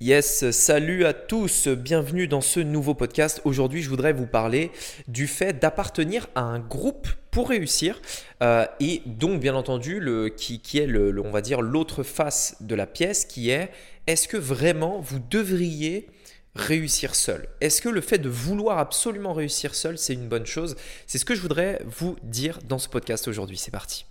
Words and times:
Yes, 0.00 0.52
salut 0.52 1.06
à 1.06 1.12
tous, 1.12 1.66
bienvenue 1.66 2.28
dans 2.28 2.40
ce 2.40 2.60
nouveau 2.60 2.94
podcast. 2.94 3.40
Aujourd'hui, 3.44 3.82
je 3.82 3.88
voudrais 3.88 4.12
vous 4.12 4.28
parler 4.28 4.70
du 5.08 5.26
fait 5.26 5.58
d'appartenir 5.58 6.28
à 6.36 6.42
un 6.42 6.60
groupe 6.60 7.08
pour 7.32 7.48
réussir 7.48 8.00
euh, 8.40 8.64
et 8.78 9.02
donc 9.06 9.40
bien 9.40 9.56
entendu 9.56 9.98
le, 9.98 10.28
qui, 10.28 10.60
est 10.74 10.86
le, 10.86 11.20
on 11.20 11.32
va 11.32 11.40
dire 11.40 11.62
l'autre 11.62 12.04
face 12.04 12.54
de 12.60 12.76
la 12.76 12.86
pièce 12.86 13.24
qui 13.24 13.50
est 13.50 13.72
est-ce 14.06 14.28
que 14.28 14.36
vraiment 14.36 15.00
vous 15.00 15.18
devriez 15.18 16.06
réussir 16.54 17.16
seul? 17.16 17.48
Est-ce 17.60 17.82
que 17.82 17.88
le 17.88 18.00
fait 18.00 18.18
de 18.18 18.28
vouloir 18.28 18.78
absolument 18.78 19.32
réussir 19.32 19.74
seul, 19.74 19.98
c'est 19.98 20.14
une 20.14 20.28
bonne 20.28 20.46
chose? 20.46 20.76
C'est 21.08 21.18
ce 21.18 21.24
que 21.24 21.34
je 21.34 21.40
voudrais 21.40 21.82
vous 21.84 22.14
dire 22.22 22.60
dans 22.68 22.78
ce 22.78 22.88
podcast 22.88 23.26
aujourd'hui. 23.26 23.58
C'est 23.58 23.72
parti. 23.72 24.06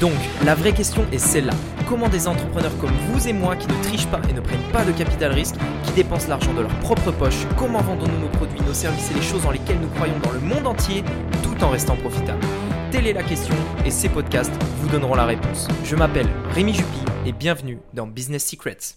Donc, 0.00 0.12
la 0.44 0.54
vraie 0.54 0.72
question 0.72 1.06
est 1.10 1.18
celle-là. 1.18 1.54
Comment 1.88 2.08
des 2.08 2.28
entrepreneurs 2.28 2.76
comme 2.78 2.92
vous 3.08 3.28
et 3.28 3.32
moi 3.32 3.56
qui 3.56 3.66
ne 3.66 3.82
trichent 3.82 4.08
pas 4.08 4.20
et 4.28 4.32
ne 4.32 4.40
prennent 4.40 4.70
pas 4.72 4.84
de 4.84 4.92
capital 4.92 5.32
risque, 5.32 5.54
qui 5.84 5.92
dépensent 5.92 6.28
l'argent 6.28 6.52
de 6.52 6.60
leur 6.60 6.74
propre 6.80 7.10
poche, 7.12 7.46
comment 7.56 7.80
vendons-nous 7.80 8.20
nos 8.20 8.28
produits, 8.28 8.60
nos 8.60 8.74
services 8.74 9.10
et 9.10 9.14
les 9.14 9.22
choses 9.22 9.42
dans 9.42 9.50
lesquelles 9.50 9.80
nous 9.80 9.88
croyons 9.88 10.18
dans 10.22 10.32
le 10.32 10.40
monde 10.40 10.66
entier 10.66 11.02
tout 11.42 11.64
en 11.64 11.70
restant 11.70 11.96
profitables 11.96 12.44
Telle 12.90 13.06
est 13.06 13.14
la 13.14 13.22
question 13.22 13.54
et 13.84 13.90
ces 13.90 14.08
podcasts 14.08 14.52
vous 14.80 14.88
donneront 14.88 15.14
la 15.14 15.24
réponse. 15.24 15.66
Je 15.84 15.96
m'appelle 15.96 16.28
Rémi 16.50 16.74
Juppy 16.74 17.00
et 17.24 17.32
bienvenue 17.32 17.78
dans 17.94 18.06
Business 18.06 18.46
Secrets. 18.46 18.96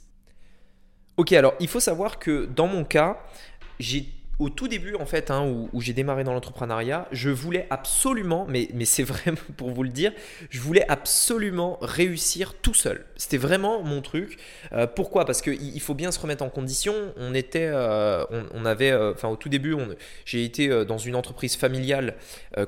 Ok, 1.16 1.34
alors 1.34 1.54
il 1.60 1.68
faut 1.68 1.80
savoir 1.80 2.20
que 2.20 2.46
dans 2.46 2.68
mon 2.68 2.84
cas, 2.84 3.18
j'ai 3.80 4.19
au 4.39 4.49
tout 4.49 4.70
début, 4.70 4.95
en 4.95 5.05
fait, 5.05 5.31
hein, 5.31 5.45
où, 5.73 5.81
j'ai 5.81 5.91
démarré 5.91 6.23
dans 6.23 6.34
l'entrepreneuriat, 6.34 7.07
je 7.11 7.29
voulais 7.29 7.67
absolument, 7.70 8.48
mais, 8.48 8.70
c'est 8.85 9.03
vraiment 9.03 9.38
pour 9.57 9.71
vous 9.71 9.84
le 9.84 9.89
dire, 9.89 10.13
je 10.49 10.59
voulais 10.62 10.85
absolument 10.88 11.77
réussir 11.81 12.53
tout 12.53 12.73
seul. 12.73 13.05
C'était 13.17 13.38
vraiment 13.38 13.84
mon 13.84 14.02
truc. 14.02 14.38
Euh, 14.71 14.88
pourquoi? 14.88 15.25
Parce 15.25 15.41
qu'il 15.41 15.81
faut 15.81 15.93
bien 15.93 16.12
se 16.12 16.20
remettre 16.20 16.43
en 16.43 16.49
condition. 16.49 17.13
On 17.17 17.34
était, 17.34 17.67
euh, 17.67 18.23
on, 18.53 18.65
avait, 18.65 18.91
euh, 18.91 19.12
enfin, 19.12 19.27
au 19.27 19.35
tout 19.35 19.49
début, 19.49 19.75
j'ai 20.23 20.46
été 20.46 20.85
dans 20.85 20.98
une 20.98 21.15
entreprise 21.15 21.57
familiale 21.57 22.15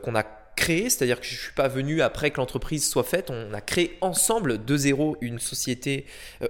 qu'on 0.04 0.16
a 0.16 0.24
créée, 0.56 0.90
c'est-à-dire 0.90 1.20
que 1.20 1.26
je 1.26 1.34
ne 1.34 1.40
suis 1.40 1.54
pas 1.54 1.70
venu 1.70 2.02
après 2.02 2.32
que 2.32 2.38
l'entreprise 2.38 2.88
soit 2.88 3.04
faite. 3.04 3.30
On 3.30 3.54
a 3.54 3.62
créé 3.62 3.98
ensemble 4.02 4.64
de 4.66 4.78
zéro 4.78 5.16
une 5.22 5.40
société 5.40 6.06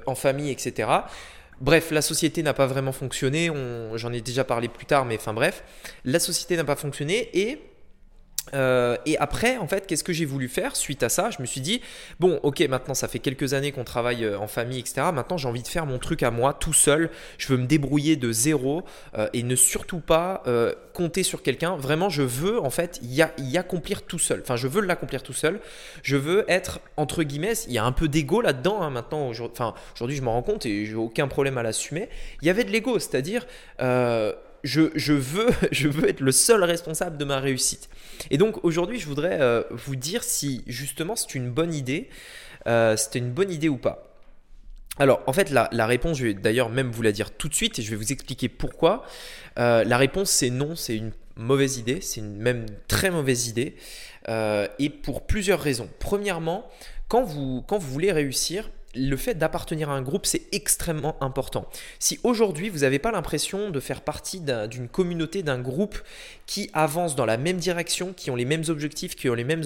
en 0.08 0.16
famille, 0.16 0.50
etc. 0.50 0.89
Bref, 1.62 1.92
la 1.92 2.02
société 2.02 2.42
n'a 2.42 2.56
pas 2.56 2.66
vraiment 2.66 2.92
fonctionné. 2.92 3.52
J'en 3.94 4.12
ai 4.12 4.22
déjà 4.22 4.44
parlé 4.44 4.67
plus 4.67 4.88
tard, 4.88 5.06
mais 5.06 5.16
enfin 5.16 5.34
bref, 5.34 5.64
la 6.06 6.20
société 6.20 6.58
n'a 6.58 6.64
pas 6.64 6.76
fonctionné 6.76 7.30
et 7.38 7.59
euh, 8.53 8.97
et 9.06 9.17
après, 9.17 9.58
en 9.58 9.67
fait, 9.67 9.88
qu'est-ce 9.88 10.03
que 10.03 10.14
j'ai 10.14 10.25
voulu 10.25 10.47
faire 10.47 10.75
suite 10.75 11.03
à 11.03 11.09
ça? 11.09 11.30
Je 11.30 11.42
me 11.42 11.45
suis 11.45 11.61
dit, 11.61 11.81
bon, 12.20 12.39
ok, 12.44 12.59
maintenant 12.61 12.94
ça 12.94 13.08
fait 13.08 13.20
quelques 13.20 13.53
années 13.53 13.72
qu'on 13.72 13.84
travaille 13.84 14.25
euh, 14.25 14.39
en 14.39 14.47
famille, 14.47 14.80
etc. 14.80 15.08
Maintenant, 15.14 15.38
j'ai 15.38 15.47
envie 15.47 15.61
de 15.61 15.67
faire 15.67 15.86
mon 15.86 16.00
truc 16.00 16.23
à 16.23 16.31
moi, 16.31 16.53
tout 16.53 16.73
seul. 16.73 17.09
Je 17.38 17.47
veux 17.47 17.58
me 17.58 17.66
débrouiller 17.66 18.16
de 18.16 18.31
zéro 18.31 18.84
euh, 19.17 19.28
et 19.34 19.44
ne 19.44 19.56
surtout 19.56 20.00
pas 20.00 20.44
compter 20.94 21.23
sur 21.23 21.42
quelqu'un. 21.42 21.75
Vraiment, 21.78 22.09
je 22.09 22.23
veux 22.23 22.59
en 22.59 22.69
fait 22.69 23.00
y, 23.03 23.22
accomplir 23.58 24.03
tout 24.03 24.19
seul. 24.19 24.42
Enfin, 24.42 24.56
je 24.56 24.67
veux 24.67 24.81
l'accomplir 24.81 25.23
tout 25.23 25.34
seul. 25.34 25.59
Je 26.03 26.17
veux 26.17 26.45
être 26.50 26.80
entre 26.97 27.23
guillemets. 27.23 27.53
Il 27.67 27.73
y 27.73 27.78
a 27.78 27.86
un 27.86 27.92
peu 27.92 28.08
d'ego 28.08 28.42
là-dedans. 28.42 28.81
Hein, 28.81 28.89
maintenant, 28.89 29.28
aujourd'hui, 29.28 29.56
enfin, 29.58 29.73
je 29.95 30.22
m'en 30.22 30.34
rends 30.34 30.42
compte 30.42 30.66
et 30.66 30.86
j'ai 30.86 30.95
aucun 30.95 31.28
problème 31.28 31.58
à 31.58 31.64
l'assumer. 31.64 32.09
Il 32.42 32.47
y 32.47 32.50
avait 32.50 32.64
de 32.64 32.72
l'ego, 32.72 33.00
c'est-à-dire 33.00 33.45
je, 34.64 35.14
veux, 35.14 36.09
être 36.09 36.20
le 36.20 36.31
seul 36.31 36.64
responsable 36.64 37.17
de 37.17 37.26
ma 37.26 37.40
réussite. 37.40 37.90
Et 38.30 38.38
donc 38.38 38.64
aujourd'hui, 38.64 39.00
je 39.00 39.08
voudrais 39.08 39.42
euh, 39.42 39.64
vous 39.72 39.95
dire 39.95 40.23
si 40.23 40.64
justement 40.68 41.16
c'est 41.16 41.34
une 41.36 41.50
bonne 41.50 41.73
idée, 41.73 42.09
euh, 42.68 42.95
c'était 42.95 43.20
une 43.20 43.31
bonne 43.31 43.52
idée 43.52 43.70
ou 43.70 43.78
pas. 43.78 44.08
Alors 44.98 45.22
en 45.26 45.34
fait, 45.34 45.50
la, 45.50 45.86
réponse, 45.88 46.18
je 46.18 46.28
vais 46.28 46.34
d'ailleurs 46.34 46.70
même 46.70 46.92
vous 46.92 47.02
la 47.02 47.12
dire 47.12 47.31
tout 47.31 47.50
de 47.50 47.56
suite 47.56 47.80
et 47.80 47.81
je 47.81 47.90
vais 47.90 47.95
vous 47.95 48.12
expliquer 48.12 48.50
pourquoi. 48.50 49.03
Euh, 49.58 49.84
la 49.84 49.98
réponse 49.98 50.30
c'est 50.30 50.52
non, 50.52 50.75
c'est 50.75 50.96
une 50.96 51.12
mauvaise 51.36 51.78
idée, 51.78 52.02
c'est 52.02 52.20
une 52.20 52.36
même 52.36 52.66
très 52.88 53.09
mauvaise 53.09 53.48
idée. 53.48 53.75
et 54.28 54.90
pour 54.90 55.25
plusieurs 55.25 55.59
raisons. 55.59 55.90
Premièrement, 56.00 56.69
quand 57.08 57.24
vous 57.24 57.64
voulez 57.80 58.12
réussir, 58.12 58.69
le 58.96 59.16
fait 59.16 59.35
d'appartenir 59.35 59.90
à 59.90 59.94
un 59.94 60.02
groupe, 60.02 60.25
c'est 60.25 60.44
extrêmement 60.52 61.16
important. 61.22 61.66
Si 62.00 62.19
aujourd'hui, 62.24 62.69
vous 62.69 62.79
n'avez 62.79 63.00
pas 63.00 63.12
l'impression 63.12 63.69
de 63.69 63.79
faire 63.79 64.02
partie 64.02 64.41
d'une 64.69 64.88
communauté, 64.88 65.44
d'un 65.44 65.59
groupe 65.59 65.97
qui 66.46 66.69
avance 66.74 67.16
dans 67.16 67.25
la 67.25 67.38
même 67.38 67.57
direction, 67.57 68.13
qui 68.13 68.31
ont 68.31 68.35
les 68.35 68.46
mêmes 68.46 68.63
objectifs, 68.68 69.16
qui 69.16 69.29
ont 69.29 69.34
les 69.34 69.44
mêmes, 69.44 69.63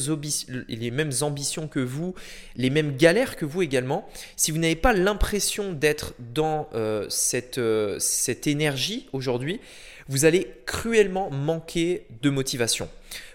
ambitions 1.22 1.68
que 1.68 1.80
vous, 1.80 2.13
les 2.56 2.69
mêmes 2.69 2.96
galères 2.97 3.36
que 3.36 3.46
vous 3.46 3.62
également, 3.62 4.08
si 4.36 4.52
vous 4.52 4.58
n'avez 4.58 4.75
pas 4.75 4.94
l'impression 4.94 5.74
d'être 5.74 6.13
dans 6.19 6.69
euh, 6.74 7.09
euh, 7.57 7.97
cette 8.00 8.47
énergie 8.47 9.07
aujourd'hui, 9.12 9.59
vous 10.07 10.25
allez 10.25 10.52
cruellement 10.66 11.31
manquer 11.31 12.06
de 12.22 12.30
motivation. 12.30 12.90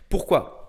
Pourquoi? 0.09 0.59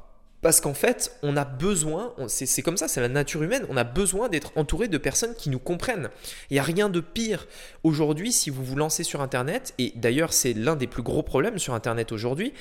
Parce 0.41 0.59
qu'en 0.59 0.73
fait, 0.73 1.15
on 1.21 1.37
a 1.37 1.45
besoin, 1.45 2.13
c'est 2.27 2.61
comme 2.61 2.77
ça, 2.77 2.87
c'est 2.87 3.01
la 3.01 3.09
nature 3.09 3.43
humaine, 3.43 3.65
on 3.69 3.77
a 3.77 3.83
besoin 3.83 4.27
d'être 4.27 4.51
entouré 4.55 4.87
de 4.87 4.97
personnes 4.97 5.35
qui 5.35 5.49
nous 5.49 5.59
comprennent. 5.59 6.09
Il 6.49 6.53
n'y 6.53 6.59
a 6.59 6.63
rien 6.63 6.89
de 6.89 6.99
pire 6.99 7.47
aujourd'hui 7.83 8.31
si 8.31 8.49
vous 8.49 8.63
vous 8.63 8.75
lancez 8.75 9.03
sur 9.03 9.21
Internet, 9.21 9.73
et 9.77 9.93
d'ailleurs 9.95 10.33
c'est 10.33 10.53
l'un 10.53 10.75
des 10.75 10.87
plus 10.87 11.03
gros 11.03 11.23
problèmes 11.23 11.59
sur 11.59 11.73
Internet 11.73 12.11
aujourd'hui, 12.11 12.53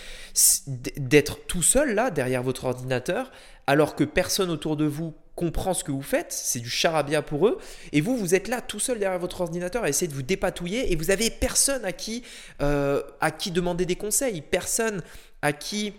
d'être 0.67 1.39
tout 1.47 1.63
seul 1.63 1.95
là, 1.95 2.11
derrière 2.11 2.43
votre 2.43 2.65
ordinateur, 2.65 3.31
alors 3.67 3.95
que 3.95 4.05
personne 4.05 4.51
autour 4.51 4.77
de 4.77 4.85
vous 4.85 5.15
comprend 5.35 5.73
ce 5.73 5.85
que 5.85 5.93
vous 5.93 6.03
faites, 6.03 6.33
c'est 6.33 6.59
du 6.59 6.69
charabia 6.69 7.23
pour 7.23 7.49
eux, 7.49 7.59
et 7.93 8.03
vous, 8.03 8.15
vous 8.15 8.35
êtes 8.35 8.49
là 8.49 8.61
tout 8.61 8.81
seul 8.81 8.99
derrière 8.99 9.19
votre 9.19 9.41
ordinateur 9.41 9.85
à 9.85 9.89
essayer 9.89 10.09
de 10.09 10.13
vous 10.13 10.23
dépatouiller, 10.23 10.93
et 10.93 10.97
vous 10.97 11.11
avez 11.11 11.31
personne 11.31 11.85
à 11.87 11.93
qui, 11.93 12.25
euh, 12.61 13.03
à 13.23 13.31
qui 13.31 13.51
demander 13.51 13.87
des 13.87 13.97
conseils, 13.97 14.43
personne 14.43 15.03
à 15.41 15.55
qui 15.55 15.95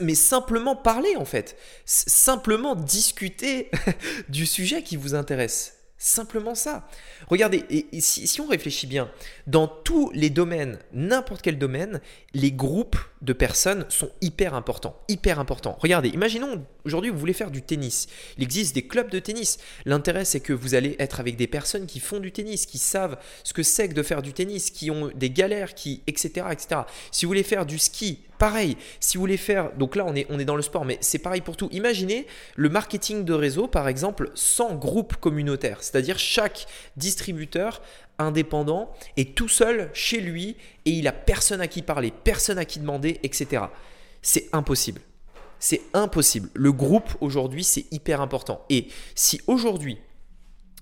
mais 0.00 0.14
simplement 0.14 0.76
parler 0.76 1.16
en 1.16 1.24
fait, 1.24 1.56
simplement 1.84 2.74
discuter 2.74 3.70
du 4.28 4.46
sujet 4.46 4.82
qui 4.82 4.96
vous 4.96 5.14
intéresse. 5.14 5.76
Simplement 6.02 6.54
ça. 6.54 6.88
Regardez, 7.28 7.86
si, 8.00 8.40
on 8.40 8.46
réfléchit 8.46 8.86
bien, 8.86 9.10
dans 9.46 9.68
tous 9.68 10.10
les 10.14 10.30
domaines, 10.30 10.78
n'importe 10.94 11.42
quel 11.42 11.58
domaine, 11.58 12.00
les 12.32 12.52
groupes 12.52 12.96
de 13.22 13.32
personnes 13.32 13.84
sont 13.88 14.10
hyper 14.20 14.54
importants. 14.54 15.00
Hyper 15.08 15.38
importants. 15.38 15.76
Regardez, 15.80 16.08
imaginons 16.08 16.64
aujourd'hui 16.84 17.10
vous 17.10 17.18
voulez 17.18 17.32
faire 17.32 17.50
du 17.50 17.62
tennis. 17.62 18.06
Il 18.38 18.42
existe 18.42 18.74
des 18.74 18.86
clubs 18.86 19.10
de 19.10 19.18
tennis. 19.18 19.58
L'intérêt 19.84 20.24
c'est 20.24 20.40
que 20.40 20.52
vous 20.52 20.74
allez 20.74 20.96
être 20.98 21.20
avec 21.20 21.36
des 21.36 21.46
personnes 21.46 21.86
qui 21.86 22.00
font 22.00 22.18
du 22.18 22.32
tennis, 22.32 22.66
qui 22.66 22.78
savent 22.78 23.18
ce 23.44 23.52
que 23.52 23.62
c'est 23.62 23.88
que 23.88 23.94
de 23.94 24.02
faire 24.02 24.22
du 24.22 24.32
tennis, 24.32 24.70
qui 24.70 24.90
ont 24.90 25.10
des 25.14 25.30
galères, 25.30 25.74
qui 25.74 26.02
etc. 26.06 26.46
etc. 26.50 26.82
Si 27.12 27.24
vous 27.24 27.30
voulez 27.30 27.42
faire 27.42 27.66
du 27.66 27.78
ski, 27.78 28.20
Pareil, 28.40 28.78
si 29.00 29.18
vous 29.18 29.20
voulez 29.20 29.36
faire, 29.36 29.70
donc 29.74 29.96
là 29.96 30.04
on 30.06 30.14
est, 30.14 30.26
on 30.30 30.38
est 30.38 30.46
dans 30.46 30.56
le 30.56 30.62
sport, 30.62 30.86
mais 30.86 30.96
c'est 31.02 31.18
pareil 31.18 31.42
pour 31.42 31.58
tout. 31.58 31.68
Imaginez 31.72 32.26
le 32.56 32.70
marketing 32.70 33.26
de 33.26 33.34
réseau, 33.34 33.66
par 33.66 33.86
exemple, 33.86 34.30
sans 34.34 34.76
groupe 34.76 35.16
communautaire, 35.16 35.82
c'est-à-dire 35.82 36.18
chaque 36.18 36.66
distributeur 36.96 37.82
indépendant 38.20 38.92
est 39.16 39.34
tout 39.34 39.48
seul 39.48 39.90
chez 39.92 40.20
lui 40.20 40.56
et 40.84 40.90
il 40.90 41.08
a 41.08 41.12
personne 41.12 41.60
à 41.60 41.66
qui 41.66 41.82
parler, 41.82 42.12
personne 42.24 42.58
à 42.58 42.64
qui 42.64 42.78
demander, 42.78 43.20
etc. 43.22 43.64
C'est 44.22 44.48
impossible. 44.52 45.00
C'est 45.58 45.82
impossible. 45.92 46.48
Le 46.54 46.72
groupe 46.72 47.10
aujourd'hui, 47.20 47.64
c'est 47.64 47.84
hyper 47.92 48.20
important. 48.20 48.64
Et 48.70 48.88
si 49.14 49.40
aujourd'hui, 49.46 49.98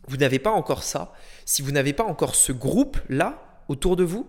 vous 0.06 0.16
n'avez 0.16 0.38
pas 0.38 0.52
encore 0.52 0.82
ça, 0.82 1.12
si 1.44 1.62
vous 1.62 1.72
n'avez 1.72 1.92
pas 1.92 2.04
encore 2.04 2.34
ce 2.34 2.52
groupe-là 2.52 3.62
autour 3.68 3.96
de 3.96 4.04
vous, 4.04 4.28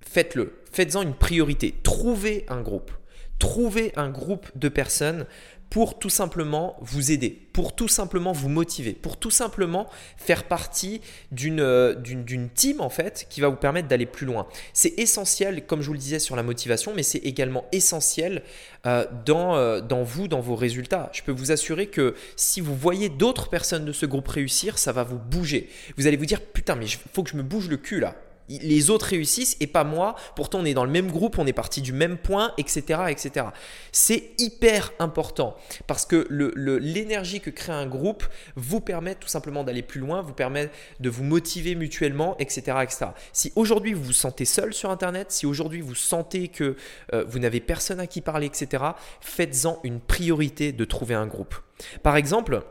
faites-le. 0.00 0.62
Faites-en 0.70 1.02
une 1.02 1.14
priorité. 1.14 1.74
Trouvez 1.82 2.44
un 2.48 2.60
groupe. 2.60 2.90
Trouvez 3.38 3.92
un 3.96 4.10
groupe 4.10 4.50
de 4.56 4.68
personnes 4.68 5.26
pour 5.72 5.98
tout 5.98 6.10
simplement 6.10 6.76
vous 6.82 7.12
aider, 7.12 7.30
pour 7.30 7.74
tout 7.74 7.88
simplement 7.88 8.32
vous 8.32 8.50
motiver, 8.50 8.92
pour 8.92 9.16
tout 9.16 9.30
simplement 9.30 9.88
faire 10.18 10.44
partie 10.44 11.00
d'une 11.30 11.94
d'une 11.94 12.50
team 12.50 12.82
en 12.82 12.90
fait 12.90 13.26
qui 13.30 13.40
va 13.40 13.48
vous 13.48 13.56
permettre 13.56 13.88
d'aller 13.88 14.04
plus 14.04 14.26
loin. 14.26 14.46
C'est 14.74 14.92
essentiel, 14.98 15.64
comme 15.64 15.80
je 15.80 15.86
vous 15.86 15.94
le 15.94 15.98
disais 15.98 16.18
sur 16.18 16.36
la 16.36 16.42
motivation, 16.42 16.92
mais 16.94 17.02
c'est 17.02 17.20
également 17.20 17.64
essentiel 17.72 18.42
euh, 18.84 19.06
dans, 19.24 19.56
euh, 19.56 19.80
dans 19.80 20.02
vous, 20.02 20.28
dans 20.28 20.40
vos 20.40 20.56
résultats. 20.56 21.08
Je 21.14 21.22
peux 21.22 21.32
vous 21.32 21.52
assurer 21.52 21.86
que 21.86 22.16
si 22.36 22.60
vous 22.60 22.76
voyez 22.76 23.08
d'autres 23.08 23.48
personnes 23.48 23.86
de 23.86 23.92
ce 23.92 24.04
groupe 24.04 24.28
réussir, 24.28 24.76
ça 24.76 24.92
va 24.92 25.04
vous 25.04 25.18
bouger. 25.18 25.70
Vous 25.96 26.06
allez 26.06 26.18
vous 26.18 26.26
dire 26.26 26.42
putain 26.42 26.74
mais 26.74 26.84
il 26.84 26.98
faut 27.14 27.22
que 27.22 27.30
je 27.30 27.36
me 27.38 27.42
bouge 27.42 27.70
le 27.70 27.78
cul 27.78 27.98
là 27.98 28.14
les 28.48 28.90
autres 28.90 29.06
réussissent 29.06 29.56
et 29.60 29.66
pas 29.66 29.84
moi. 29.84 30.14
Pourtant, 30.36 30.60
on 30.60 30.64
est 30.64 30.74
dans 30.74 30.84
le 30.84 30.90
même 30.90 31.10
groupe, 31.10 31.38
on 31.38 31.46
est 31.46 31.52
parti 31.52 31.80
du 31.80 31.92
même 31.92 32.18
point, 32.18 32.52
etc. 32.58 33.02
etc. 33.08 33.46
C'est 33.92 34.30
hyper 34.38 34.92
important 34.98 35.56
parce 35.86 36.06
que 36.06 36.26
l'énergie 36.30 37.40
que 37.40 37.50
crée 37.50 37.72
un 37.72 37.86
groupe 37.86 38.24
vous 38.56 38.80
permet 38.80 39.14
tout 39.14 39.28
simplement 39.28 39.64
d'aller 39.64 39.82
plus 39.82 40.00
loin, 40.00 40.22
vous 40.22 40.32
permet 40.32 40.70
de 41.00 41.10
vous 41.10 41.24
motiver 41.24 41.74
mutuellement, 41.74 42.36
etc. 42.38 42.78
etc. 42.82 43.06
Si 43.32 43.52
aujourd'hui 43.56 43.92
vous 43.92 44.02
vous 44.02 44.12
sentez 44.12 44.44
seul 44.44 44.74
sur 44.74 44.90
Internet, 44.90 45.30
si 45.30 45.46
aujourd'hui 45.46 45.80
vous 45.80 45.94
sentez 45.94 46.48
que 46.48 46.76
euh, 47.12 47.24
vous 47.26 47.38
n'avez 47.38 47.60
personne 47.60 48.00
à 48.00 48.06
qui 48.06 48.20
parler, 48.20 48.46
etc., 48.46 48.84
faites-en 49.20 49.80
une 49.84 50.00
priorité 50.00 50.72
de 50.72 50.84
trouver 50.84 51.14
un 51.14 51.26
groupe. 51.26 51.54
Par 52.02 52.16
exemple, 52.16 52.62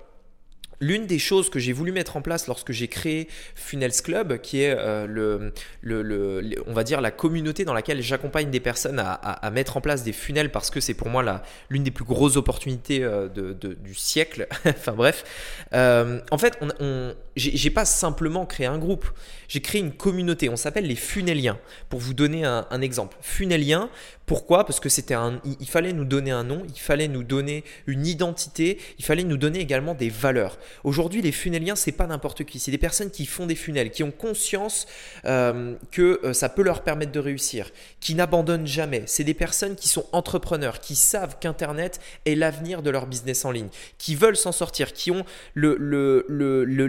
L'une 0.82 1.06
des 1.06 1.20
choses 1.20 1.50
que 1.50 1.60
j'ai 1.60 1.74
voulu 1.74 1.92
mettre 1.92 2.18
en 2.18 2.22
place 2.22 2.48
lorsque 2.48 2.72
j'ai 2.72 2.88
créé 2.88 3.28
Funnels 3.56 4.02
Club, 4.04 4.40
qui 4.40 4.62
est 4.62 4.76
euh, 4.78 5.06
le, 5.08 5.54
on 6.68 6.74
va 6.74 6.84
dire 6.84 7.02
la 7.02 7.12
communauté 7.12 7.66
dans 7.66 7.74
laquelle 7.74 8.02
j'accompagne 8.02 8.50
des 8.50 8.60
personnes 8.60 9.00
à, 9.00 9.52
mettre 9.52 9.78
en 9.78 9.82
place 9.82 10.04
des 10.04 10.14
funnels 10.14 10.52
parce 10.52 10.70
que 10.70 10.80
c'est 10.80 10.94
pour 10.94 11.10
moi 11.10 11.44
l'une 11.70 11.84
des 11.84 11.92
plus 11.92 12.06
grosses 12.06 12.36
opportunités 12.36 13.04
euh, 13.04 13.30
du 13.30 13.96
siècle. 13.96 14.48
enfin 14.66 14.94
bref, 14.94 15.24
euh, 15.74 16.20
en 16.32 16.38
fait, 16.38 16.58
on, 16.62 16.70
on 16.80 17.14
j'ai 17.36 17.70
pas 17.70 17.86
simplement 17.86 18.46
créé 18.46 18.66
un 18.66 18.78
groupe, 18.78 19.06
j'ai 19.48 19.62
créé 19.62 19.80
une 19.80 19.94
communauté. 19.94 20.50
On 20.50 20.58
s'appelle 20.58 20.86
les 20.86 20.96
Funneliens. 20.96 21.58
Pour 21.90 22.00
vous 22.00 22.14
donner 22.14 22.44
un, 22.44 22.68
un 22.70 22.82
exemple, 22.82 23.18
Funneliens, 23.22 23.90
pourquoi? 24.32 24.66
Parce 24.66 24.80
que 24.80 24.88
c'était 24.88 25.14
un, 25.14 25.42
il 25.60 25.68
fallait 25.68 25.92
nous 25.92 26.06
donner 26.06 26.32
un 26.32 26.46
nom, 26.46 26.64
il 26.66 26.80
fallait 26.80 27.10
nous 27.10 27.22
donner 27.22 27.66
une 27.86 28.08
identité, 28.08 28.78
il 28.98 29.04
fallait 29.04 29.26
nous 29.26 29.36
donner 29.36 29.60
également 29.60 29.94
des 29.94 30.08
valeurs. 30.08 30.58
Aujourd'hui, 30.86 31.22
les 31.22 31.34
funneliens, 31.34 31.76
c'est 31.76 31.92
pas 31.92 32.08
n'importe 32.08 32.46
qui, 32.46 32.58
c'est 32.58 32.72
des 32.72 32.78
personnes 32.78 33.12
qui 33.12 33.26
font 33.26 33.46
des 33.46 33.56
funnels, 33.56 33.92
qui 33.92 34.04
ont 34.04 34.12
conscience 34.12 34.88
euh, 35.26 35.76
que 35.92 36.22
euh, 36.24 36.32
ça 36.32 36.48
peut 36.48 36.62
leur 36.62 36.82
permettre 36.82 37.12
de 37.12 37.20
réussir, 37.20 37.72
qui 38.00 38.16
n'abandonnent 38.16 38.66
jamais. 38.66 39.04
C'est 39.06 39.26
des 39.26 39.34
personnes 39.34 39.76
qui 39.76 39.90
sont 39.90 40.06
entrepreneurs, 40.14 40.80
qui 40.80 40.96
savent 40.96 41.38
qu'Internet 41.42 42.00
est 42.26 42.36
l'avenir 42.36 42.84
de 42.84 42.90
leur 42.90 43.08
business 43.08 43.44
en 43.44 43.52
ligne, 43.52 43.68
qui 43.98 44.16
veulent 44.16 44.38
s'en 44.38 44.54
sortir, 44.54 44.94
qui 44.94 45.12
ont 45.12 45.26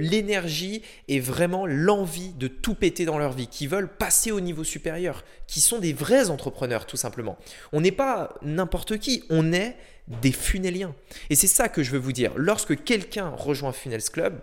l'énergie 0.07 0.83
et 1.09 1.19
vraiment 1.19 1.67
l'envie 1.67 2.35
de 2.35 2.47
tout 2.47 2.77
péter 2.77 3.05
dans 3.05 3.19
leur 3.19 3.33
vie, 3.33 3.49
qui 3.49 3.67
veulent 3.67 3.89
passer 3.89 4.31
au 4.31 4.39
niveau 4.39 4.63
supérieur, 4.63 5.25
qui 5.49 5.61
sont 5.61 5.81
des 5.81 5.93
vrais 5.93 6.31
entrepreneurs 6.31 6.87
tout 6.87 6.97
simplement. 6.97 7.32
On 7.73 7.81
n'est 7.81 7.93
pas 7.93 8.35
n'importe 8.43 8.99
qui, 8.99 9.25
on 9.31 9.53
est 9.53 9.77
des 10.09 10.33
funneliens. 10.33 10.95
Et 11.31 11.37
c'est 11.37 11.47
ça 11.47 11.69
que 11.69 11.83
je 11.83 11.93
veux 11.93 11.99
vous 11.99 12.13
dire. 12.13 12.33
Lorsque 12.37 12.83
quelqu'un 12.85 13.31
rejoint 13.31 13.73
Funnels 13.73 14.11
Club, 14.13 14.41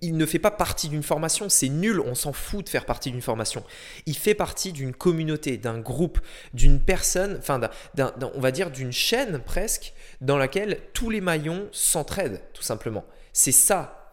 il, 0.00 0.16
ne 0.16 0.26
fait 0.26 0.38
pas 0.38 0.50
partie 0.50 0.88
d'une 0.88 1.02
formation, 1.02 1.48
c'est 1.48 1.68
nul, 1.68 2.00
on 2.00 2.14
s'en 2.14 2.32
fout 2.32 2.64
de 2.64 2.70
faire 2.70 2.86
partie 2.86 3.10
d'une 3.10 3.20
formation. 3.20 3.62
Il 4.06 4.16
fait 4.16 4.34
partie 4.34 4.72
d'une 4.72 4.94
communauté, 4.94 5.58
d'un 5.58 5.78
groupe, 5.78 6.20
d'une 6.54 6.80
personne, 6.80 7.36
enfin, 7.38 7.60
on 7.98 8.40
va 8.40 8.50
dire 8.52 8.70
d'une 8.70 8.92
chaîne 8.92 9.40
presque, 9.40 9.92
dans 10.20 10.38
laquelle 10.38 10.80
tous 10.94 11.10
les 11.10 11.20
maillons 11.20 11.68
s'entraident, 11.72 12.40
tout 12.54 12.62
simplement. 12.62 13.04
C'est 13.32 13.52
ça 13.52 14.05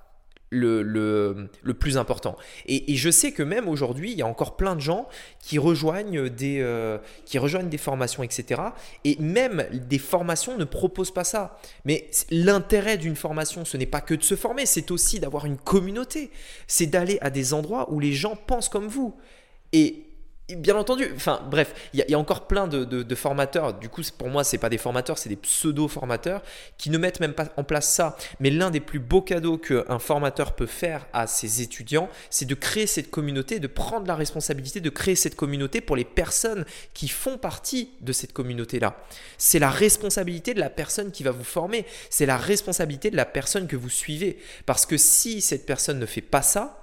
le, 0.54 1.50
le, 1.64 1.74
plus 1.74 1.98
important. 1.98 2.38
Et, 2.66 2.96
je 2.96 3.10
sais 3.10 3.32
que 3.32 3.44
même 3.44 3.68
aujourd'hui, 3.68 4.12
il 4.12 4.18
y 4.18 4.22
a 4.22 4.28
encore 4.28 4.56
plein 4.56 4.76
de 4.76 4.82
gens 4.82 5.08
qui 5.40 5.58
rejoignent 5.58 6.30
des, 6.30 6.60
euh, 6.62 6.98
qui 7.26 7.40
rejoignent 7.40 7.70
des 7.70 7.78
formations, 7.78 8.24
etc. 8.24 8.62
Et 9.04 9.18
même 9.20 9.66
des 9.72 9.98
formations 9.98 10.58
ne 10.58 10.64
proposent 10.64 11.14
pas 11.14 11.24
ça. 11.24 11.58
Mais 11.86 12.10
l'intérêt 12.30 12.98
d'une 12.98 13.16
formation, 13.16 13.66
ce 13.66 13.78
n'est 13.78 13.86
pas 13.86 14.02
que 14.02 14.14
de 14.14 14.24
se 14.24 14.36
former, 14.36 14.66
c'est 14.66 14.92
aussi 14.92 15.20
d'avoir 15.20 15.46
une 15.46 15.58
communauté. 15.58 16.32
C'est 16.68 16.88
d'aller 16.88 17.18
à 17.22 17.30
des 17.30 17.54
endroits 17.54 17.92
où 17.92 18.00
les 18.00 18.14
gens 18.14 18.36
pensent 18.36 18.70
comme 18.70 18.88
vous. 18.88 19.16
Et 19.72 20.03
Bien 20.50 20.76
entendu, 20.76 21.10
enfin 21.16 21.42
bref, 21.50 21.74
il 21.94 22.04
y, 22.06 22.14
a 22.14 22.20
encore 22.20 22.48
plein 22.48 22.68
de, 22.68 23.16
formateurs, 23.16 23.74
du 23.76 23.88
coup 23.88 24.02
pour 24.18 24.28
moi 24.28 24.44
c'est 24.44 24.58
pas 24.58 24.68
des 24.68 24.78
formateurs, 24.78 25.18
c'est 25.18 25.30
des 25.30 25.38
pseudo-formateurs 25.38 26.42
qui 26.78 26.90
ne 26.90 26.98
mettent 26.98 27.22
même 27.22 27.34
pas 27.34 27.48
en 27.56 27.64
place 27.64 27.90
ça. 27.90 28.18
Mais 28.42 28.50
l'un 28.50 28.70
des 28.70 28.82
plus 28.82 29.00
beaux 29.00 29.22
cadeaux 29.22 29.58
qu'un 29.58 30.00
formateur 30.00 30.54
peut 30.54 30.66
faire 30.66 31.08
à 31.14 31.28
ses 31.28 31.62
étudiants, 31.62 32.10
c'est 32.30 32.44
de 32.44 32.56
créer 32.56 32.88
cette 32.88 33.10
communauté, 33.10 33.62
de 33.62 33.68
prendre 33.68 34.06
la 34.06 34.16
responsabilité 34.16 34.82
de 34.82 34.90
créer 34.90 35.16
cette 35.16 35.38
communauté 35.38 35.80
pour 35.80 35.96
les 35.96 36.04
personnes 36.04 36.66
qui 36.94 37.08
font 37.08 37.38
partie 37.38 37.92
de 38.02 38.12
cette 38.12 38.34
communauté-là. 38.34 38.98
C'est 39.38 39.60
la 39.60 39.70
responsabilité 39.70 40.54
de 40.54 40.60
la 40.60 40.70
personne 40.70 41.12
qui 41.12 41.24
va 41.24 41.32
vous 41.32 41.46
former, 41.46 41.86
c'est 42.10 42.26
la 42.26 42.38
responsabilité 42.38 43.10
de 43.10 43.16
la 43.16 43.26
personne 43.26 43.66
que 43.66 43.78
vous 43.78 43.90
suivez. 43.90 44.38
Parce 44.66 44.86
que 44.86 44.98
si 44.98 45.40
cette 45.40 45.66
personne 45.66 46.00
ne 46.00 46.06
fait 46.06 46.20
pas 46.20 46.42
ça, 46.42 46.83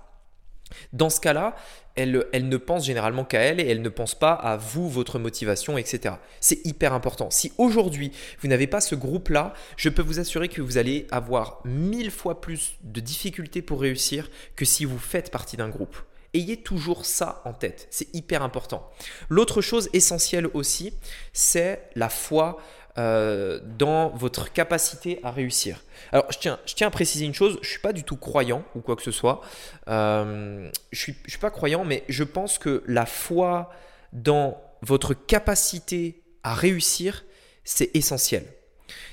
dans 0.93 1.11
ce 1.11 1.21
cas-là, 1.21 1.57
elle, 1.97 2.49
ne 2.49 2.57
pense 2.57 2.87
généralement 2.87 3.25
qu'à 3.25 3.41
elle 3.41 3.61
et 3.61 3.69
elle 3.69 3.83
ne 3.83 3.89
pense 3.89 4.15
pas 4.15 4.33
à 4.33 4.57
vous, 4.57 4.89
votre 4.89 5.19
motivation, 5.19 5.77
etc. 5.77 6.15
C'est 6.41 6.65
hyper 6.67 6.93
important. 6.93 7.31
Si 7.31 7.53
aujourd'hui, 7.59 8.13
vous 8.41 8.49
n'avez 8.49 8.67
pas 8.67 8.81
ce 8.81 8.95
groupe-là, 8.95 9.53
je 9.77 9.89
peux 9.89 10.03
vous 10.03 10.19
assurer 10.19 10.49
que 10.49 10.63
vous 10.63 10.79
allez 10.79 11.07
avoir 11.11 11.61
mille 11.65 12.11
fois 12.11 12.41
plus 12.41 12.75
de 12.83 13.01
difficultés 13.01 13.63
pour 13.63 13.81
réussir 13.81 14.31
que 14.57 14.65
si 14.65 14.85
vous 14.85 14.99
faites 14.99 15.31
partie 15.31 15.57
d'un 15.57 15.69
groupe. 15.69 15.97
Ayez 16.33 16.59
toujours 16.59 17.07
ça 17.07 17.43
en 17.45 17.53
tête, 17.53 17.89
c'est 17.91 18.15
hyper 18.15 18.45
important. 18.45 18.89
L'autre 19.29 19.61
chose 19.61 19.91
essentielle 19.93 20.47
aussi, 20.55 20.95
c'est 21.33 21.91
la 21.97 22.09
foi 22.09 22.59
euh, 22.99 23.61
dans 23.79 24.09
votre 24.11 24.53
capacité 24.53 25.21
à 25.23 25.31
réussir. 25.31 25.85
Alors, 26.11 26.27
je 26.31 26.39
tiens, 26.39 26.59
je 26.67 26.75
tiens 26.75 26.89
à 26.89 26.91
préciser 26.91 27.25
une 27.25 27.35
chose, 27.35 27.55
je 27.63 27.67
ne 27.67 27.71
suis 27.71 27.79
pas 27.79 27.93
du 27.93 28.03
tout 28.03 28.17
croyant 28.17 28.65
ou 28.75 28.81
quoi 28.81 28.97
que 28.97 29.03
ce 29.03 29.13
soit. 29.13 29.43
Euh, 29.89 30.69
je 30.91 31.11
ne 31.13 31.17
je 31.25 31.31
suis 31.31 31.39
pas 31.39 31.51
croyant, 31.51 31.85
mais 31.85 32.03
je 32.09 32.25
pense 32.25 32.59
que 32.59 32.83
la 32.87 33.07
foi 33.07 33.71
dans 34.13 34.61
votre 34.83 35.15
capacité 35.15 36.23
à 36.43 36.55
réussir, 36.55 37.25
c'est 37.65 37.95
essentiel. 37.95 38.45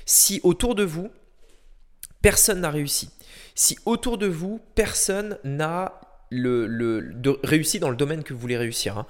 Si 0.06 0.40
autour 0.42 0.74
de 0.74 0.82
vous, 0.82 1.10
personne 2.20 2.62
n'a 2.62 2.70
réussi, 2.70 3.10
si 3.54 3.78
autour 3.86 4.18
de 4.18 4.26
vous, 4.26 4.60
personne 4.74 5.38
n'a 5.44 6.00
le, 6.30 7.12
dans 7.80 7.90
le 7.90 7.96
domaine 7.96 8.22
que 8.22 8.32
vous 8.32 8.40
voulez 8.40 8.56
réussir. 8.56 8.98
Hein. 8.98 9.06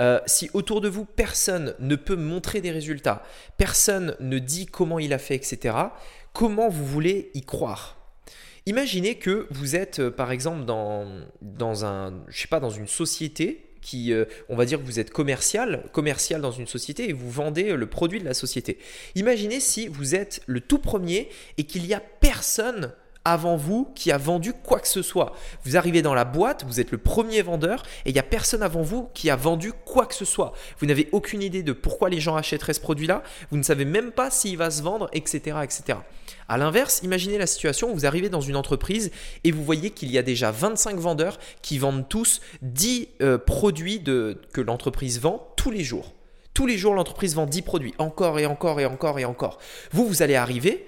Euh, 0.00 0.20
si 0.26 0.50
autour 0.54 0.80
de 0.80 0.88
vous, 0.88 1.04
personne 1.04 1.74
ne 1.78 1.96
peut 1.96 2.16
montrer 2.16 2.60
des 2.60 2.70
résultats, 2.70 3.22
personne 3.56 4.16
ne 4.20 4.38
dit 4.38 4.66
comment 4.66 4.98
il 4.98 5.12
a 5.12 5.18
fait, 5.18 5.34
etc., 5.34 5.76
comment 6.32 6.68
vous 6.68 6.86
voulez 6.86 7.30
y 7.34 7.42
croire? 7.42 7.98
Imaginez 8.66 9.16
que 9.16 9.46
vous 9.50 9.74
êtes, 9.74 9.98
euh, 9.98 10.10
par 10.10 10.30
exemple, 10.30 10.64
dans, 10.64 11.06
dans, 11.40 11.84
un, 11.84 12.22
je 12.28 12.42
sais 12.42 12.48
pas, 12.48 12.60
dans 12.60 12.70
une 12.70 12.86
société 12.86 13.68
qui, 13.80 14.12
euh, 14.12 14.24
on 14.48 14.54
va 14.54 14.64
dire 14.64 14.78
que 14.78 14.84
vous 14.84 15.00
êtes 15.00 15.10
commercial, 15.10 15.84
commercial 15.92 16.40
dans 16.40 16.52
une 16.52 16.68
société 16.68 17.08
et 17.10 17.12
vous 17.12 17.30
vendez 17.30 17.74
le 17.74 17.86
produit 17.86 18.20
de 18.20 18.24
la 18.24 18.34
société. 18.34 18.78
Imaginez 19.16 19.58
si 19.58 19.88
vous 19.88 20.14
êtes 20.14 20.42
le 20.46 20.60
tout 20.60 20.78
premier 20.78 21.28
et 21.58 21.64
qu'il 21.64 21.82
n'y 21.82 21.92
a 21.92 22.00
personne 22.00 22.92
avant 23.24 23.56
vous 23.56 23.90
qui 23.94 24.10
a 24.12 24.18
vendu 24.18 24.52
quoi 24.52 24.80
que 24.80 24.88
ce 24.88 25.02
soit. 25.02 25.32
Vous 25.64 25.76
arrivez 25.76 26.02
dans 26.02 26.14
la 26.14 26.24
boîte, 26.24 26.64
vous 26.66 26.80
êtes 26.80 26.90
le 26.90 26.98
premier 26.98 27.42
vendeur 27.42 27.82
et 28.04 28.10
il 28.10 28.12
n'y 28.12 28.18
a 28.18 28.24
personne 28.24 28.62
avant 28.62 28.82
vous 28.82 29.08
qui 29.14 29.30
a 29.30 29.36
vendu 29.36 29.72
quoi 29.72 30.06
que 30.06 30.14
ce 30.14 30.24
soit. 30.24 30.52
Vous 30.78 30.86
n'avez 30.86 31.08
aucune 31.12 31.42
idée 31.42 31.62
de 31.62 31.72
pourquoi 31.72 32.08
les 32.08 32.20
gens 32.20 32.36
achèteraient 32.36 32.74
ce 32.74 32.80
produit-là, 32.80 33.22
vous 33.50 33.56
ne 33.56 33.62
savez 33.62 33.84
même 33.84 34.12
pas 34.12 34.30
s'il 34.30 34.56
va 34.56 34.70
se 34.70 34.82
vendre, 34.82 35.08
etc. 35.12 35.58
etc. 35.62 35.98
À 36.48 36.58
l'inverse, 36.58 37.00
imaginez 37.02 37.38
la 37.38 37.46
situation 37.46 37.90
où 37.90 37.94
vous 37.94 38.06
arrivez 38.06 38.28
dans 38.28 38.40
une 38.40 38.56
entreprise 38.56 39.10
et 39.44 39.52
vous 39.52 39.64
voyez 39.64 39.90
qu'il 39.90 40.10
y 40.10 40.18
a 40.18 40.22
déjà 40.22 40.50
25 40.50 40.96
vendeurs 40.96 41.38
qui 41.62 41.78
vendent 41.78 42.08
tous 42.08 42.40
10 42.62 43.08
euh, 43.22 43.38
produits 43.38 44.02
que 44.02 44.60
l'entreprise 44.60 45.20
vend 45.20 45.52
tous 45.56 45.70
les 45.70 45.84
jours. 45.84 46.12
Tous 46.54 46.66
les 46.66 46.76
jours, 46.76 46.94
l'entreprise 46.94 47.34
vend 47.34 47.46
10 47.46 47.62
produits, 47.62 47.94
encore 47.96 48.38
et 48.38 48.44
encore 48.44 48.78
et 48.80 48.84
encore 48.84 49.18
et 49.18 49.24
encore. 49.24 49.58
Vous, 49.92 50.06
vous 50.06 50.22
allez 50.22 50.34
arriver, 50.34 50.86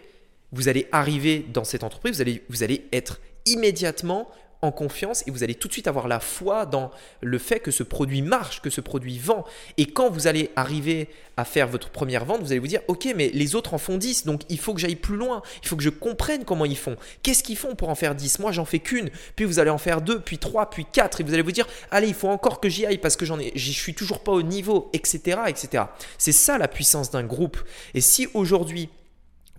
vous 0.54 0.68
allez 0.68 0.88
arriver 0.92 1.44
dans 1.52 1.64
cette 1.64 1.84
entreprise, 1.84 2.16
vous 2.16 2.22
allez, 2.22 2.42
vous 2.48 2.62
allez 2.62 2.86
être 2.92 3.20
immédiatement 3.46 4.28
en 4.64 4.72
confiance 4.72 5.22
et 5.26 5.30
vous 5.30 5.44
allez 5.44 5.54
tout 5.54 5.68
de 5.68 5.72
suite 5.72 5.86
avoir 5.86 6.08
la 6.08 6.20
foi 6.20 6.66
dans 6.66 6.90
le 7.20 7.38
fait 7.38 7.60
que 7.60 7.70
ce 7.70 7.82
produit 7.82 8.22
marche, 8.22 8.62
que 8.62 8.70
ce 8.70 8.80
produit 8.80 9.18
vend. 9.18 9.44
Et 9.76 9.86
quand 9.86 10.10
vous 10.10 10.26
allez 10.26 10.50
arriver 10.56 11.08
à 11.36 11.44
faire 11.44 11.68
votre 11.68 11.90
première 11.90 12.24
vente, 12.24 12.40
vous 12.40 12.50
allez 12.52 12.58
vous 12.58 12.66
dire, 12.66 12.80
ok, 12.88 13.12
mais 13.14 13.30
les 13.34 13.54
autres 13.54 13.74
en 13.74 13.78
font 13.78 13.98
10, 13.98 14.24
donc 14.24 14.42
il 14.48 14.58
faut 14.58 14.72
que 14.72 14.80
j'aille 14.80 14.96
plus 14.96 15.16
loin, 15.16 15.42
il 15.62 15.68
faut 15.68 15.76
que 15.76 15.82
je 15.82 15.90
comprenne 15.90 16.44
comment 16.44 16.64
ils 16.64 16.78
font. 16.78 16.96
Qu'est-ce 17.22 17.42
qu'ils 17.42 17.56
font 17.56 17.74
pour 17.74 17.90
en 17.90 17.94
faire 17.94 18.14
10 18.14 18.38
Moi, 18.38 18.52
j'en 18.52 18.64
fais 18.64 18.78
qu'une, 18.78 19.10
puis 19.36 19.44
vous 19.44 19.58
allez 19.58 19.70
en 19.70 19.78
faire 19.78 20.00
deux, 20.00 20.20
puis 20.20 20.38
trois, 20.38 20.70
puis 20.70 20.86
quatre, 20.90 21.20
et 21.20 21.24
vous 21.24 21.34
allez 21.34 21.42
vous 21.42 21.52
dire, 21.52 21.66
allez, 21.90 22.08
il 22.08 22.14
faut 22.14 22.28
encore 22.28 22.60
que 22.60 22.68
j'y 22.68 22.86
aille 22.86 22.98
parce 22.98 23.16
que 23.16 23.26
j'en 23.26 23.38
ai, 23.38 23.52
je 23.54 23.72
suis 23.72 23.94
toujours 23.94 24.20
pas 24.20 24.32
au 24.32 24.42
niveau, 24.42 24.90
etc., 24.92 25.40
etc. 25.46 25.84
C'est 26.18 26.32
ça 26.32 26.58
la 26.58 26.68
puissance 26.68 27.10
d'un 27.10 27.24
groupe. 27.24 27.58
Et 27.92 28.00
si 28.00 28.28
aujourd'hui 28.32 28.88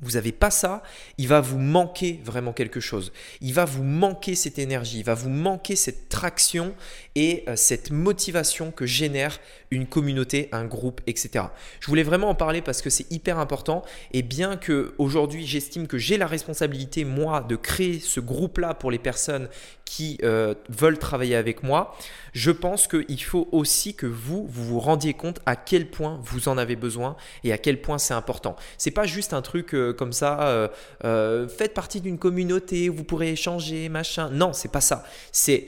vous 0.01 0.11
n'avez 0.11 0.33
pas 0.33 0.51
ça, 0.51 0.83
il 1.17 1.27
va 1.27 1.39
vous 1.39 1.57
manquer 1.57 2.19
vraiment 2.23 2.51
quelque 2.51 2.79
chose. 2.79 3.13
Il 3.39 3.53
va 3.53 3.63
vous 3.63 3.83
manquer 3.83 4.35
cette 4.35 4.59
énergie, 4.59 4.99
il 4.99 5.05
va 5.05 5.13
vous 5.13 5.29
manquer 5.29 5.75
cette 5.75 6.09
traction 6.09 6.75
et 7.15 7.43
euh, 7.47 7.55
cette 7.55 7.91
motivation 7.91 8.71
que 8.71 8.85
génère 8.85 9.39
une 9.71 9.87
communauté, 9.87 10.49
un 10.51 10.65
groupe, 10.65 11.01
etc. 11.07 11.45
Je 11.79 11.87
voulais 11.87 12.03
vraiment 12.03 12.29
en 12.29 12.35
parler 12.35 12.61
parce 12.61 12.81
que 12.81 12.89
c'est 12.89 13.09
hyper 13.11 13.39
important 13.39 13.83
et 14.11 14.21
bien 14.21 14.57
que 14.57 14.93
aujourd'hui 14.97 15.45
j'estime 15.45 15.87
que 15.87 15.97
j'ai 15.97 16.17
la 16.17 16.27
responsabilité 16.27 17.05
moi 17.05 17.41
de 17.41 17.55
créer 17.55 17.99
ce 17.99 18.19
groupe-là 18.19 18.73
pour 18.73 18.91
les 18.91 18.99
personnes 18.99 19.47
qui 19.85 20.17
euh, 20.23 20.55
veulent 20.67 20.97
travailler 20.97 21.35
avec 21.35 21.63
moi, 21.63 21.95
je 22.33 22.51
pense 22.51 22.87
qu'il 22.87 23.23
faut 23.23 23.47
aussi 23.51 23.93
que 23.93 24.07
vous, 24.07 24.47
vous 24.47 24.63
vous 24.65 24.79
rendiez 24.79 25.13
compte 25.13 25.39
à 25.45 25.55
quel 25.55 25.89
point 25.89 26.19
vous 26.23 26.49
en 26.49 26.57
avez 26.57 26.75
besoin 26.75 27.15
et 27.43 27.53
à 27.53 27.57
quel 27.57 27.79
point 27.79 27.97
c'est 27.97 28.15
important. 28.15 28.55
C'est 28.77 28.91
pas 28.91 29.05
juste 29.05 29.33
un 29.33 29.41
truc 29.41 29.73
euh, 29.73 29.84
comme 29.93 30.13
ça, 30.13 30.69
faites 31.01 31.73
partie 31.73 32.01
d'une 32.01 32.17
communauté, 32.17 32.89
vous 32.89 33.03
pourrez 33.03 33.31
échanger, 33.31 33.89
machin. 33.89 34.29
Non, 34.29 34.53
c'est 34.53 34.71
pas 34.71 34.81
ça. 34.81 35.03
C'est 35.31 35.67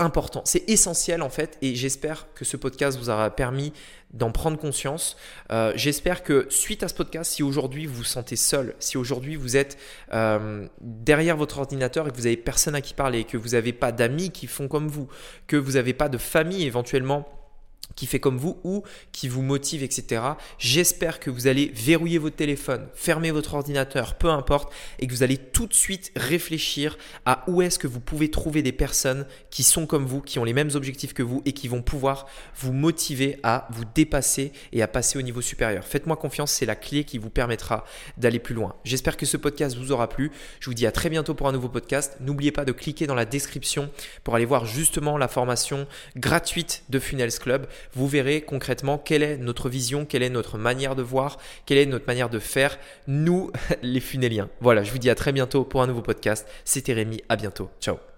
important, 0.00 0.42
c'est 0.44 0.68
essentiel 0.68 1.22
en 1.22 1.28
fait 1.28 1.58
et 1.62 1.74
j'espère 1.74 2.26
que 2.34 2.44
ce 2.44 2.56
podcast 2.56 2.98
vous 2.98 3.10
aura 3.10 3.30
permis 3.30 3.72
d'en 4.12 4.32
prendre 4.32 4.58
conscience. 4.58 5.16
Euh, 5.52 5.72
j'espère 5.76 6.22
que 6.22 6.46
suite 6.48 6.82
à 6.82 6.88
ce 6.88 6.94
podcast, 6.94 7.32
si 7.32 7.42
aujourd'hui 7.42 7.86
vous 7.86 7.96
vous 7.96 8.04
sentez 8.04 8.36
seul, 8.36 8.74
si 8.80 8.96
aujourd'hui 8.96 9.36
vous 9.36 9.56
êtes 9.56 9.78
euh, 10.12 10.66
derrière 10.80 11.36
votre 11.36 11.58
ordinateur 11.58 12.08
et 12.08 12.10
que 12.10 12.16
vous 12.16 12.22
n'avez 12.22 12.36
personne 12.36 12.74
à 12.74 12.80
qui 12.80 12.94
parler, 12.94 13.24
que 13.24 13.36
vous 13.36 13.50
n'avez 13.50 13.72
pas 13.72 13.92
d'amis 13.92 14.30
qui 14.30 14.46
font 14.46 14.68
comme 14.68 14.88
vous, 14.88 15.06
que 15.46 15.56
vous 15.56 15.72
n'avez 15.72 15.94
pas 15.94 16.08
de 16.08 16.18
famille 16.18 16.64
éventuellement 16.64 17.28
qui 17.94 18.06
fait 18.06 18.20
comme 18.20 18.38
vous 18.38 18.58
ou 18.64 18.82
qui 19.12 19.28
vous 19.28 19.42
motive, 19.42 19.82
etc. 19.82 20.22
J'espère 20.58 21.20
que 21.20 21.30
vous 21.30 21.46
allez 21.46 21.70
verrouiller 21.74 22.18
votre 22.18 22.36
téléphone, 22.36 22.88
fermer 22.94 23.30
votre 23.30 23.54
ordinateur, 23.54 24.14
peu 24.14 24.28
importe, 24.28 24.72
et 24.98 25.06
que 25.06 25.12
vous 25.12 25.22
allez 25.22 25.36
tout 25.36 25.66
de 25.66 25.74
suite 25.74 26.12
réfléchir 26.16 26.96
à 27.26 27.44
où 27.48 27.62
est-ce 27.62 27.78
que 27.78 27.86
vous 27.86 28.00
pouvez 28.00 28.30
trouver 28.30 28.62
des 28.62 28.72
personnes 28.72 29.26
qui 29.50 29.62
sont 29.62 29.86
comme 29.86 30.06
vous, 30.06 30.20
qui 30.20 30.38
ont 30.38 30.44
les 30.44 30.52
mêmes 30.52 30.70
objectifs 30.74 31.14
que 31.14 31.22
vous 31.22 31.42
et 31.44 31.52
qui 31.52 31.68
vont 31.68 31.82
pouvoir 31.82 32.26
vous 32.56 32.72
motiver 32.72 33.38
à 33.42 33.68
vous 33.70 33.84
dépasser 33.94 34.52
et 34.72 34.82
à 34.82 34.88
passer 34.88 35.18
au 35.18 35.22
niveau 35.22 35.40
supérieur. 35.40 35.84
Faites-moi 35.84 36.16
confiance, 36.16 36.52
c'est 36.52 36.66
la 36.66 36.76
clé 36.76 37.04
qui 37.04 37.18
vous 37.18 37.30
permettra 37.30 37.84
d'aller 38.16 38.38
plus 38.38 38.54
loin. 38.54 38.74
J'espère 38.84 39.16
que 39.16 39.26
ce 39.26 39.36
podcast 39.36 39.76
vous 39.76 39.92
aura 39.92 40.08
plu. 40.08 40.30
Je 40.60 40.66
vous 40.66 40.74
dis 40.74 40.86
à 40.86 40.92
très 40.92 41.10
bientôt 41.10 41.34
pour 41.34 41.48
un 41.48 41.52
nouveau 41.52 41.68
podcast. 41.68 42.16
N'oubliez 42.20 42.52
pas 42.52 42.64
de 42.64 42.72
cliquer 42.72 43.06
dans 43.06 43.14
la 43.14 43.24
description 43.24 43.90
pour 44.24 44.34
aller 44.34 44.44
voir 44.44 44.66
justement 44.66 45.18
la 45.18 45.28
formation 45.28 45.86
gratuite 46.16 46.84
de 46.88 46.98
Funnels 46.98 47.38
Club 47.38 47.66
vous 47.94 48.08
verrez 48.08 48.42
concrètement 48.42 48.98
quelle 48.98 49.22
est 49.22 49.36
notre 49.36 49.68
vision, 49.68 50.04
quelle 50.04 50.22
est 50.22 50.30
notre 50.30 50.58
manière 50.58 50.96
de 50.96 51.02
voir, 51.02 51.38
quelle 51.66 51.78
est 51.78 51.86
notre 51.86 52.06
manière 52.06 52.30
de 52.30 52.38
faire, 52.38 52.78
nous 53.06 53.50
les 53.82 54.00
funéliens. 54.00 54.48
Voilà, 54.60 54.82
je 54.82 54.90
vous 54.92 54.98
dis 54.98 55.10
à 55.10 55.14
très 55.14 55.32
bientôt 55.32 55.64
pour 55.64 55.82
un 55.82 55.86
nouveau 55.86 56.02
podcast. 56.02 56.46
C'était 56.64 56.92
Rémi, 56.92 57.22
à 57.28 57.36
bientôt. 57.36 57.70
Ciao 57.80 58.09